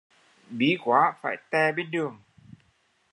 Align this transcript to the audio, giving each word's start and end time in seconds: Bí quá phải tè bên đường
Bí 0.57 0.69
quá 0.83 1.01
phải 1.21 1.37
tè 1.51 1.71
bên 1.71 1.91
đường 1.91 2.17